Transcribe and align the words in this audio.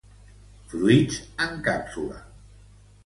Fruits 0.71 1.19
en 1.45 1.55
càpsula. 1.69 2.19